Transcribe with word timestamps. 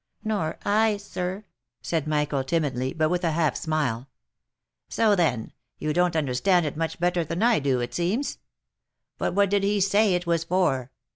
"Nor 0.23 0.57
I, 0.65 0.97
sir," 0.97 1.45
said 1.83 2.07
Michael 2.07 2.43
timidly, 2.43 2.91
but 2.91 3.09
with 3.11 3.21
half 3.21 3.53
a 3.53 3.55
smile." 3.55 4.09
So, 4.89 5.15
then,' 5.15 5.53
you 5.77 5.93
don't 5.93 6.15
understand 6.15 6.65
it 6.65 6.75
much 6.75 6.99
better 6.99 7.23
than 7.23 7.43
I 7.43 7.59
do, 7.59 7.81
it 7.81 7.93
seems? 7.93 8.39
But 9.19 9.35
what 9.35 9.51
did 9.51 9.61
he 9.61 9.79
say 9.79 10.15
it 10.15 10.25
was 10.25 10.43
for? 10.43 10.89